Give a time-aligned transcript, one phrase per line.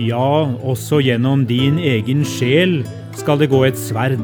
[0.00, 2.78] Ja, også gjennom din egen sjel
[3.20, 4.22] skal det gå et sverd.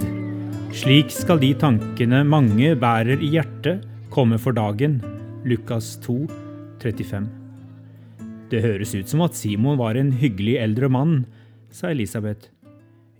[0.72, 5.02] Slik skal de tankene mange bærer i hjertet, komme for dagen.
[5.44, 6.16] Lukas 2,
[6.80, 7.28] 35.
[8.48, 11.14] Det høres ut som at Simon var en hyggelig eldre mann,
[11.68, 12.48] sa Elisabeth.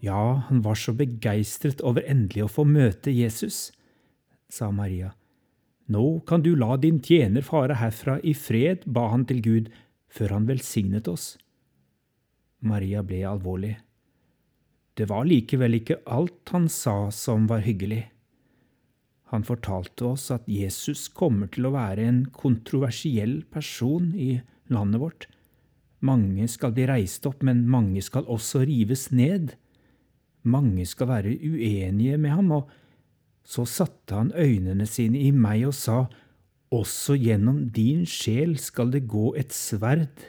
[0.01, 3.67] Ja, han var så begeistret over endelig å få møte Jesus,
[4.49, 5.13] sa Maria.
[5.93, 9.75] Nå kan du la din tjener fare herfra i fred, ba han til Gud,
[10.09, 11.35] før han velsignet oss.
[12.67, 13.77] Maria ble alvorlig.
[14.97, 18.07] Det var likevel ikke alt han sa som var hyggelig.
[19.35, 24.39] Han fortalte oss at Jesus kommer til å være en kontroversiell person i
[24.73, 25.27] landet vårt.
[26.07, 29.57] Mange skal bli reist opp, men mange skal også rives ned.
[30.47, 32.71] Mange skal være uenige med ham, og
[33.47, 36.07] så satte han øynene sine i meg og sa,
[36.71, 40.25] Også gjennom din sjel skal det gå et sverd.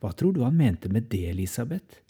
[0.00, 2.00] Hva tror du han mente med det, Elisabeth?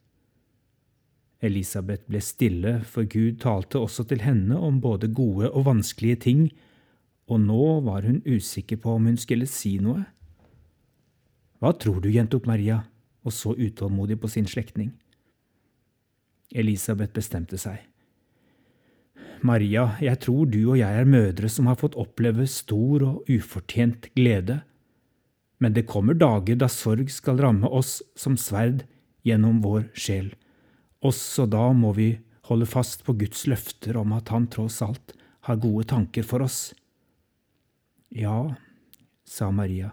[1.41, 6.47] Elisabeth ble stille, for Gud talte også til henne om både gode og vanskelige ting,
[7.31, 10.05] og nå var hun usikker på om hun skulle si noe.
[11.61, 12.83] Hva tror du, gjentok Maria,
[13.25, 14.93] og så utålmodig på sin slektning.
[16.51, 17.79] Elisabeth bestemte seg.
[19.47, 24.11] Maria, jeg tror du og jeg er mødre som har fått oppleve stor og ufortjent
[24.17, 24.61] glede.
[25.61, 28.87] Men det kommer dager da sorg skal ramme oss som sverd
[29.27, 30.33] gjennom vår sjel.
[31.05, 32.15] Også da må vi
[32.49, 35.15] holde fast på Guds løfter om at Han tross alt
[35.49, 36.73] har gode tanker for oss.
[38.11, 38.57] Ja,
[39.25, 39.93] sa Maria,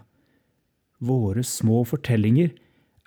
[0.98, 2.50] våre små fortellinger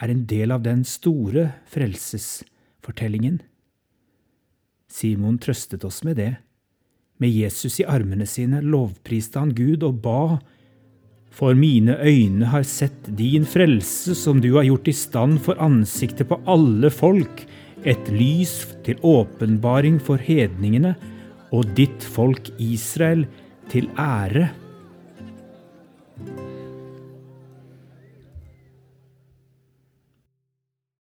[0.02, 3.42] er en del av den store frelsesfortellingen.
[4.92, 6.32] Simon trøstet oss med det.
[7.22, 10.40] Med Jesus i armene sine lovpriste han Gud og ba,
[11.32, 16.30] for mine øyne har sett din frelse som du har gjort i stand for ansiktet
[16.30, 17.46] på alle folk,
[17.82, 20.94] et lys til åpenbaring for hedningene
[21.56, 23.26] og ditt folk Israel
[23.72, 24.52] til ære.